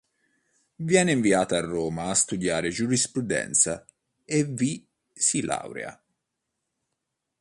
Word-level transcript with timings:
Viene 0.77 1.11
inviato 1.11 1.53
a 1.53 1.59
Roma 1.61 2.05
a 2.09 2.15
studiare 2.15 2.71
giurisprudenza 2.71 3.85
e 4.25 4.45
vi 4.45 4.83
si 5.13 5.41
laurea. 5.43 6.01